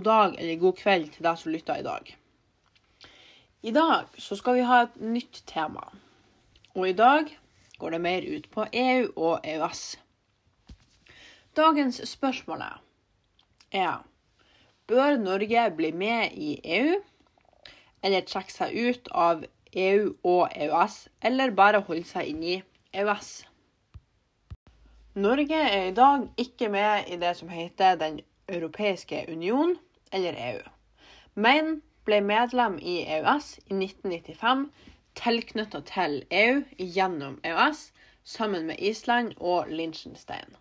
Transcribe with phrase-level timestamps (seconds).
[0.00, 2.06] god dag eller god kveld til deg som lytter i dag.
[3.62, 5.82] I dag så skal vi ha et nytt tema.
[6.72, 7.28] Og i dag
[7.78, 9.98] går det mer ut på EU og EØS.
[11.56, 12.62] Dagens spørsmål
[13.72, 14.00] er
[14.88, 16.96] Bør Norge bli med i EU,
[18.02, 19.44] eller trekke seg ut av
[19.76, 22.56] EU og EØS, eller bare holde seg inni
[22.94, 23.30] EØS?
[25.20, 29.76] Norge er i dag ikke med i det som heter Den europeiske union,
[30.12, 30.62] eller EU,
[31.34, 34.64] men ble medlem i EØS i 1995,
[35.20, 36.62] tilknytta til EU
[36.96, 37.82] gjennom EØS,
[38.24, 40.56] sammen med Island og Liechtenstein.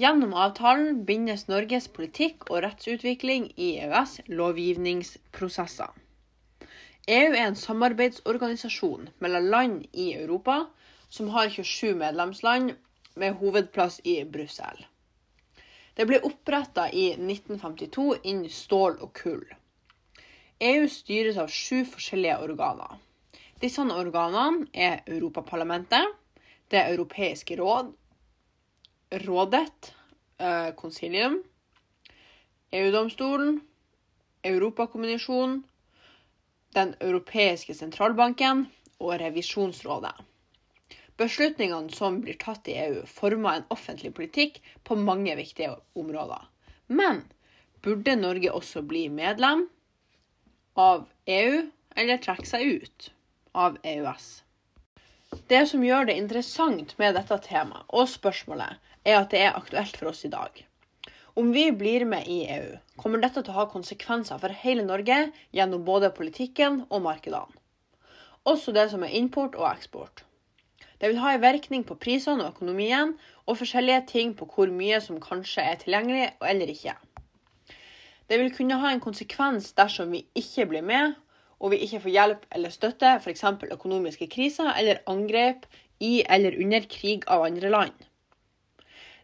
[0.00, 5.92] Gjennom avtalen bindes Norges politikk og rettsutvikling i EØS lovgivningsprosesser.
[7.08, 10.64] EU er en samarbeidsorganisasjon mellom land i Europa
[11.12, 12.72] som har 27 medlemsland
[13.14, 14.80] med hovedplass i Brussel.
[15.94, 19.44] Det ble oppretta i 1952 innen stål og kull.
[20.64, 22.96] EU styres av sju forskjellige organer.
[23.62, 26.06] Disse organene er Europaparlamentet,
[26.70, 27.92] Det europeiske råd,
[29.12, 29.92] Rådet,
[30.76, 31.36] Konsilium,
[32.72, 33.60] eh, EU-domstolen,
[34.44, 35.62] Europakommisjonen,
[36.74, 38.66] Den europeiske sentralbanken
[38.98, 40.14] og Revisjonsrådet.
[41.16, 46.48] Beslutningene som blir tatt i EU, former en offentlig politikk på mange viktige områder.
[46.86, 47.20] Men
[47.86, 49.66] burde Norge også bli medlem
[50.74, 51.60] av EU,
[51.94, 53.08] eller trekke seg ut
[53.54, 54.26] av EØS?
[55.50, 59.96] Det som gjør det interessant med dette temaet og spørsmålet, er at det er aktuelt
[60.00, 60.64] for oss i dag.
[61.38, 65.28] Om vi blir med i EU, kommer dette til å ha konsekvenser for hele Norge
[65.54, 67.50] gjennom både politikken og markedene.
[68.46, 70.22] Også det som er import og eksport.
[71.04, 73.10] Det vil ha en virkning på prisene og økonomien,
[73.44, 76.94] og forskjellige ting på hvor mye som kanskje er tilgjengelig eller ikke.
[78.32, 81.12] Det vil kunne ha en konsekvens dersom vi ikke blir med,
[81.60, 83.44] og vi ikke får hjelp eller støtte, f.eks.
[83.76, 85.66] økonomiske kriser eller angrep
[86.00, 88.06] i eller under krig av andre land.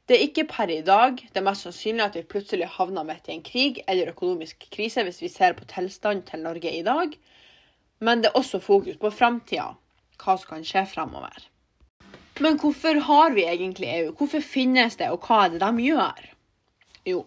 [0.04, 3.30] Det er ikke per i dag det er mest sannsynlig at vi plutselig havner midt
[3.30, 7.16] i en krig eller økonomisk krise hvis vi ser på tilstanden til Norge i dag,
[8.04, 9.70] men det er også fokus på framtida,
[10.20, 11.48] hva som kan skje fremover.
[12.40, 14.12] Men hvorfor har vi egentlig EU?
[14.16, 16.28] Hvorfor finnes det, og hva er det de gjør?
[17.10, 17.18] Jo,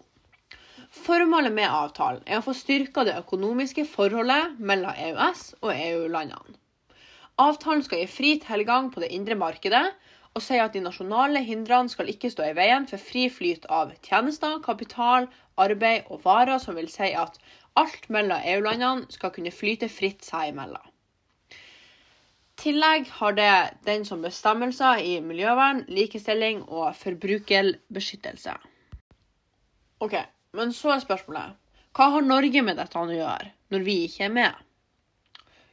[1.04, 6.56] formålet med avtalen er å få styrka det økonomiske forholdet mellom EØS og EU-landene.
[7.44, 9.84] Avtalen skal gi fri tilgang på det indre markedet,
[10.34, 13.92] og sier at de nasjonale hindrene skal ikke stå i veien for fri flyt av
[14.06, 15.28] tjenester, kapital,
[15.62, 17.38] arbeid og varer, som vil si at
[17.78, 20.90] alt mellom EU-landene skal kunne flyte fritt seg imellom
[22.60, 23.54] tillegg har det
[23.86, 28.54] den som bestemmelser i miljøvern, likestilling og forbrukerbeskyttelse.
[30.04, 30.16] Ok,
[30.54, 31.60] men så er spørsmålet
[31.94, 34.62] hva har Norge med dette å gjøre, når vi ikke er med?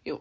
[0.05, 0.19] Jo,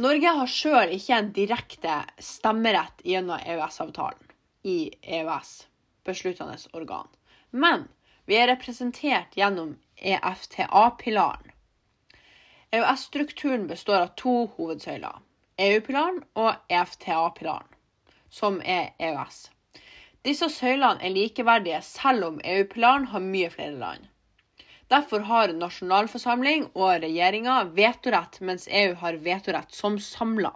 [0.00, 4.32] Norge har sjøl ikke en direkte stemmerett gjennom EØS-avtalen
[4.64, 4.78] i
[5.18, 5.50] EØS,
[6.08, 7.10] besluttende organ.
[7.52, 7.84] Men
[8.24, 11.52] vi er representert gjennom EFTA-pilaren.
[12.72, 15.20] EØS-strukturen består av to hovedsøyler.
[15.64, 17.68] EU-pilaren og EFTA-pilaren,
[18.28, 19.38] som er EØS.
[20.28, 24.04] Disse søylene er likeverdige, selv om EU-pilaren har mye flere land.
[24.92, 30.52] Derfor har nasjonalforsamling og regjeringa vetorett, mens EU har vetorett som samla.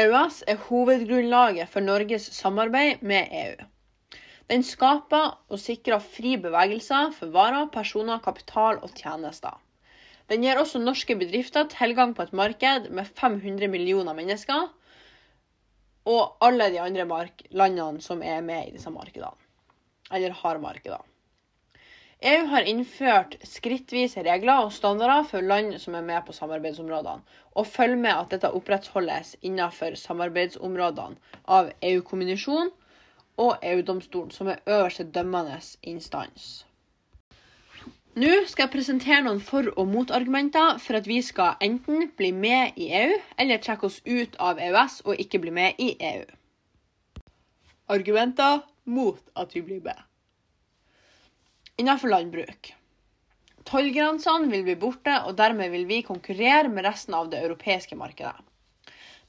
[0.00, 3.68] EØS er hovedgrunnlaget for Norges samarbeid med EU.
[4.48, 9.60] Den skaper og sikrer fri bevegelse for varer, personer, kapital og tjenester.
[10.28, 14.66] Den gir også norske bedrifter tilgang på et marked med 500 millioner mennesker,
[16.08, 17.04] og alle de andre
[17.50, 19.32] landene som er med i disse markedene,
[20.12, 21.04] eller har markeder.
[22.28, 27.22] EU har innført skrittvise regler og standarder for land som er med på samarbeidsområdene,
[27.54, 32.72] og følger med at dette opprettholdes innenfor samarbeidsområdene av EU-kommisjonen
[33.38, 36.66] og EU-domstolen, som er øverste dømmende instans.
[38.16, 42.72] Nå skal jeg presentere noen for- og motargumenter for at vi skal enten bli med
[42.80, 46.24] i EU, eller trekke oss ut av EØS og ikke bli med i EU.
[47.88, 50.00] Argumenter mot at vi blir med.
[51.78, 52.72] Innenfor landbruk.
[53.68, 58.34] Tollgrensene vil bli borte, og dermed vil vi konkurrere med resten av det europeiske markedet.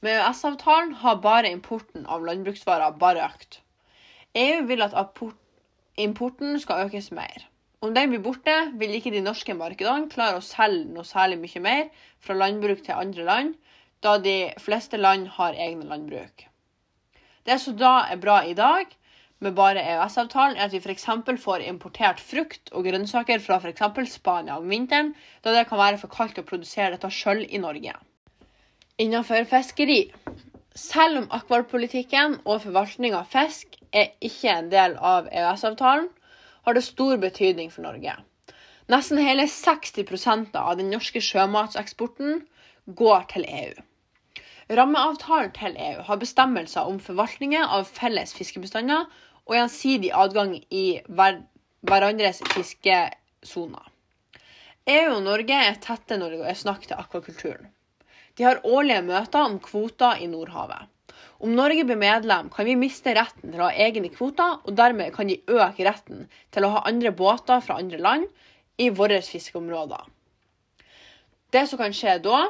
[0.02, 3.60] Med EØS-avtalen har bare importen av landbruksvarer bare økt.
[4.40, 4.96] EU vil at
[6.00, 7.49] importen skal økes mer.
[7.80, 11.62] Om den blir borte, vil ikke de norske markedene klare å selge noe særlig mye
[11.64, 11.86] mer
[12.20, 13.54] fra landbruk til andre land,
[14.04, 16.44] da de fleste land har egne landbruk.
[17.48, 18.92] Det som da er bra i dag,
[19.40, 21.08] med bare EØS-avtalen, er at vi f.eks.
[21.40, 24.12] får importert frukt og grønnsaker fra f.eks.
[24.18, 27.96] Spania om vinteren, da det kan være for kaldt å produsere dette sjøl i Norge.
[29.00, 30.02] Innenfor fiskeri.
[30.76, 36.12] Selv om akvarpolitikken og forvaltning av fisk er ikke en del av EØS-avtalen,
[36.70, 38.14] har det stor betydning for Norge.
[38.90, 42.44] Nesten hele 60% av den norske sjømatseksporten
[43.00, 43.74] går til EU.
[44.78, 49.08] Rammeavtalen til EU har bestemmelser om forvaltningen av felles fiskebestander
[49.50, 51.40] og gjensidig adgang i hver,
[51.90, 53.90] hverandres fiskesoner.
[54.94, 57.70] EU og Norge er tette når det er snakk til akvakulturen.
[58.38, 60.86] De har årlige møter om kvoter i Nordhavet.
[61.40, 65.14] Om Norge blir medlem, kan vi miste retten til å ha egne kvoter, og dermed
[65.16, 68.28] kan de øke retten til å ha andre båter fra andre land
[68.80, 70.04] i våre fiskeområder.
[71.50, 72.44] Det som kan skje da,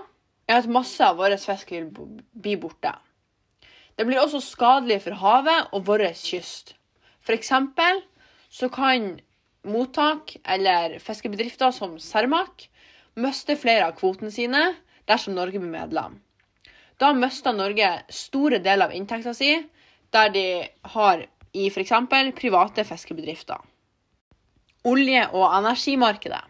[0.49, 2.95] er at masse av vår fisk vil bli borte.
[3.99, 6.73] Det blir også skadelig for havet og vår kyst.
[7.21, 7.51] F.eks.
[8.49, 9.19] så kan
[9.67, 12.69] mottak eller fiskebedrifter som Cermaq
[13.19, 14.63] miste flere av kvotene sine
[15.09, 16.17] dersom Norge blir medlem.
[16.99, 19.53] Da mister Norge store deler av inntekta si
[20.11, 20.45] der de
[20.95, 21.21] har
[21.53, 21.91] i f.eks.
[22.35, 23.57] private fiskebedrifter.
[24.83, 26.41] Olje- og energimarkedet.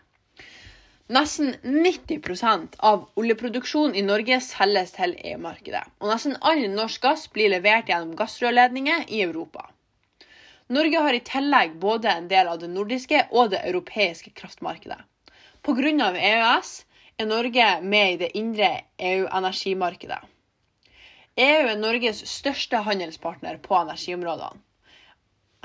[1.09, 7.49] Nesten 90% av oljeproduksjonen i Norge selges til EU-markedet, og nesten all norsk gass blir
[7.53, 9.67] levert gjennom gassrørledninger i Europa.
[10.69, 14.99] Norge har i tillegg både en del av det nordiske og det europeiske kraftmarkedet.
[15.65, 16.11] Pga.
[16.33, 16.73] EØS
[17.17, 18.69] er Norge med i det indre
[19.13, 20.21] EU-energimarkedet.
[21.37, 24.59] EU er Norges største handelspartner på energiområdene.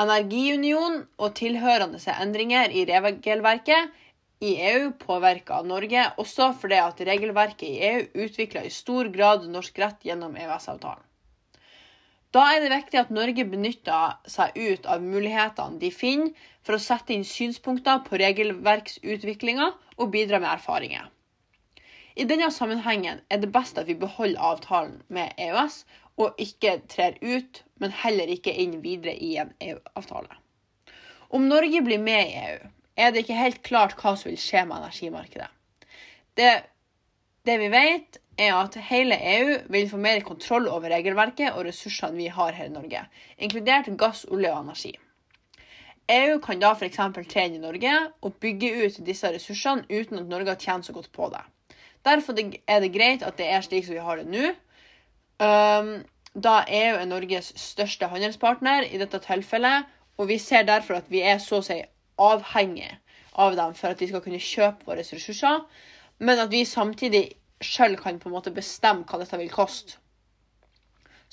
[0.05, 3.93] Energiunion og tilhørende endringer i regelverket
[4.43, 9.79] i EU påvirker Norge, også fordi at regelverket i EU utvikler i stor grad norsk
[9.79, 11.05] rett gjennom EØS-avtalen.
[12.35, 16.83] Da er det viktig at Norge benytter seg ut av mulighetene de finner for å
[16.83, 19.69] sette inn synspunkter på regelverksutviklinga
[20.03, 21.07] og bidra med erfaringer.
[22.15, 25.81] I denne sammenhengen er det best at vi beholder avtalen med EØS
[26.23, 30.37] og ikke trer ut, men heller ikke inn videre i en EU-avtale.
[31.35, 34.63] Om Norge blir med i EU, er det ikke helt klart hva som vil skje
[34.69, 35.49] med energimarkedet.
[36.39, 36.53] Det,
[37.47, 42.19] det vi vet, er at hele EU vil få mer kontroll over regelverket og ressursene
[42.19, 43.03] vi har her i Norge,
[43.43, 44.95] inkludert gass, olje og energi.
[46.15, 47.01] EU kan da f.eks.
[47.33, 51.11] trene i Norge og bygge ut disse ressursene uten at Norge har tjent så godt
[51.13, 51.43] på det.
[52.05, 54.51] Derfor er det greit at det er slik som vi har det nå.
[55.41, 55.95] Um,
[56.35, 59.87] da EU er Norges største handelspartner i dette tilfellet,
[60.19, 61.81] og vi ser derfor at vi er så å si
[62.21, 62.91] avhengig
[63.35, 65.65] av dem for at de skal kunne kjøpe våre ressurser,
[66.19, 67.25] men at vi samtidig
[67.65, 69.99] sjøl kan på en måte bestemme hva dette vil koste.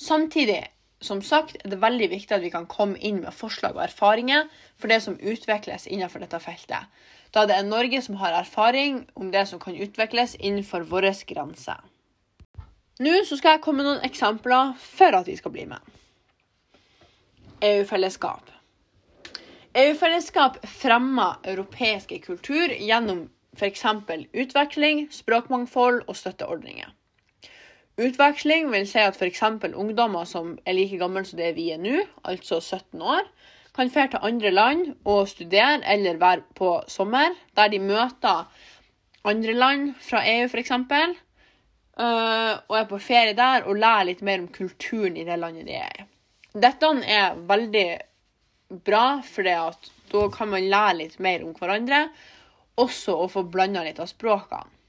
[0.01, 0.63] Samtidig,
[1.01, 4.50] som sagt, er det veldig viktig at vi kan komme inn med forslag og erfaringer
[4.80, 6.86] for det som utvikles innenfor dette feltet,
[7.33, 11.81] da det er Norge som har erfaring om det som kan utvikles innenfor våre grenser.
[13.01, 15.81] Nå skal jeg komme med noen eksempler for at vi skal bli med.
[17.65, 18.50] EU-fellesskap.
[19.77, 23.86] EU-fellesskap fremmer europeiske kultur gjennom f.eks.
[24.33, 26.89] utvikling, språkmangfold og støtteordninger.
[28.01, 29.43] Utveksling vil si at f.eks.
[29.77, 33.27] ungdommer som er like gamle som det vi er nå, altså 17 år,
[33.75, 38.48] kan dra til andre land og studere eller være på sommer, der de møter
[39.24, 40.72] andre land fra EU f.eks.
[42.01, 45.67] Uh, og er på ferie der og lærer litt mer om kulturen i det landet
[45.67, 46.08] de er i.
[46.51, 47.88] Dette er veldig
[48.84, 52.05] bra, for da kan man lære litt mer om hverandre.
[52.81, 54.80] Også å få blanda litt av språkene.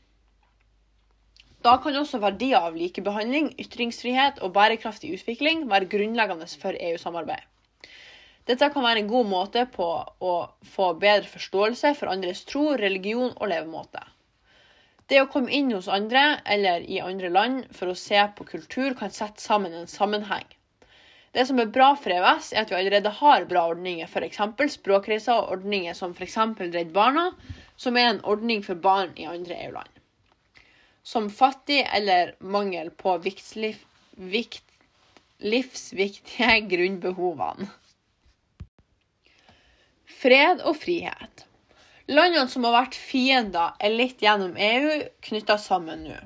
[1.63, 7.45] Da kan også verdier av likebehandling, ytringsfrihet og bærekraftig utvikling være grunnleggende for EU-samarbeid.
[8.51, 9.87] Dette kan være en god måte på
[10.31, 10.33] å
[10.75, 14.03] få bedre forståelse for andres tro, religion og levemåte.
[15.07, 16.25] Det å komme inn hos andre
[16.57, 20.49] eller i andre land for å se på kultur kan sette sammen en sammenheng.
[21.33, 24.43] Det som er bra for EØS, er at vi allerede har bra ordninger, f.eks.
[24.75, 26.39] språkreiser og ordninger som f.eks.
[26.75, 27.31] Redd Barna,
[27.77, 30.02] som er en ordning for barn i andre EU-land.
[31.03, 34.63] Som fattig eller mangel på vikt,
[35.43, 37.71] livsviktige grunnbehovene.
[40.23, 41.47] Fred og frihet.
[42.11, 46.19] Landene som har vært fiender, er litt gjennom EU knytta sammen nå.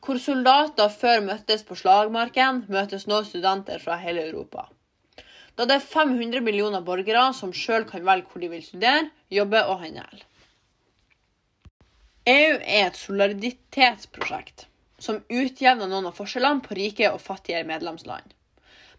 [0.00, 4.66] Hvor soldater før møttes på slagmarken, møtes nå studenter fra hele Europa.
[5.58, 9.60] Da det er 500 millioner borgere som sjøl kan velge hvor de vil studere, jobbe
[9.68, 10.22] og handle.
[12.30, 14.66] EU er et solidaritetsprosjekt
[15.02, 18.26] som utjevner noen av forskjellene på rike og fattige medlemsland.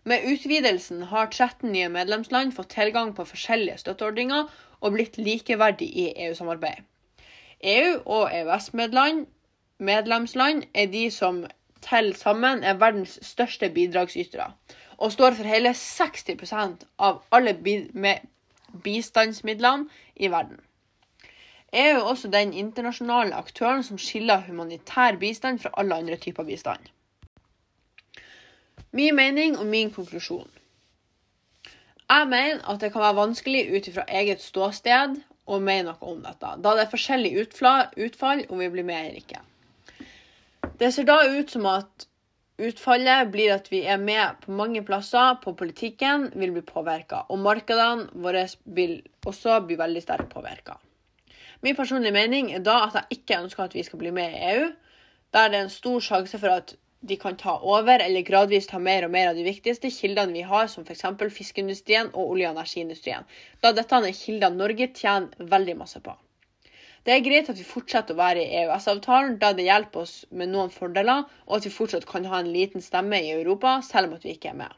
[0.10, 4.44] Med utvidelsen har 13 nye medlemsland fått tilgang på forskjellige støtteordninger
[4.82, 6.80] og blitt likeverdig i EU-samarbeid.
[7.76, 11.36] EU og EØS-medlemsland er de som
[11.86, 14.50] til sammen er verdens største bidragsytere,
[14.98, 17.54] og står for hele 60% av alle
[18.84, 19.86] bistandsmidlene
[20.16, 20.60] i verden.
[21.74, 26.90] EU jo også den internasjonale aktøren som skiller humanitær bistand fra alle andre typer bistand.
[28.92, 30.50] Min mening og min konklusjon.
[32.12, 35.16] Jeg mener at det kan være vanskelig ut ifra eget ståsted
[35.48, 39.22] å mene noe om dette, da det er forskjellig utfall om vi blir med eller
[39.22, 39.40] ikke.
[40.82, 42.08] Det ser da ut som at
[42.62, 47.40] utfallet blir at vi er med på mange plasser på politikken, vil bli påvirka, og
[47.48, 50.75] markedene våre vil også bli veldig sterkt påvirka.
[51.62, 54.46] Min personlige mening er da at jeg ikke ønsker at vi skal bli med i
[54.53, 54.70] EU,
[55.34, 56.75] der det er en stor sjanse for at
[57.10, 60.41] de kan ta over eller gradvis ta mer og mer av de viktigste kildene vi
[60.46, 61.06] har, som f.eks.
[61.38, 63.25] fiskeindustrien og olje- og energiindustrien,
[63.62, 66.13] da dette er kilder Norge tjener veldig masse på.
[67.06, 70.51] Det er greit at vi fortsetter å være i EØS-avtalen, da det hjelper oss med
[70.53, 74.20] noen fordeler, og at vi fortsatt kan ha en liten stemme i Europa, selv om
[74.20, 74.75] at vi ikke er med.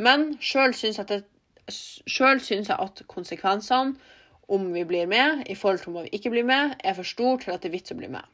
[0.00, 3.98] Men sjøl syns, jeg at konsekvensene
[4.48, 7.40] om vi blir med, i forhold til om vi ikke blir med, er for stor
[7.42, 8.24] til at det er vits å bli med.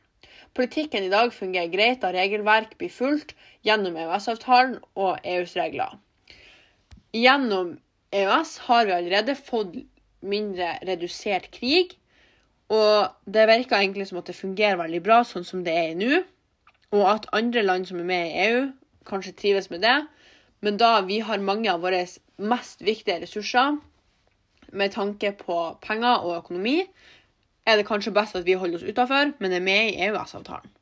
[0.55, 3.35] Politikken i dag fungerer greit da regelverk blir fulgt
[3.67, 5.97] gjennom EØS-avtalen og EUs regler.
[7.15, 7.75] Gjennom
[8.15, 9.75] EØS har vi allerede fått
[10.23, 11.97] mindre redusert krig,
[12.71, 16.23] og det virker egentlig som at det fungerer veldig bra sånn som det er nå.
[16.95, 18.61] Og at andre land som er med i EU,
[19.09, 19.97] kanskje trives med det.
[20.65, 22.05] Men da vi har mange av våre
[22.39, 23.75] mest viktige ressurser
[24.75, 26.79] med tanke på penger og økonomi,
[27.67, 30.73] er det kanskje best at vi holder oss utafor, men er med i EØS-avtalen.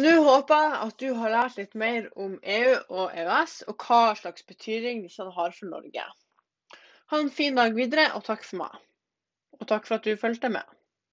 [0.00, 4.14] Nå håper jeg at du har lært litt mer om EU og EØS, og hva
[4.16, 6.06] slags betydning disse har for Norge.
[7.12, 8.78] Ha en fin dag videre, og takk for meg.
[9.60, 10.64] Og takk for at du fulgte med.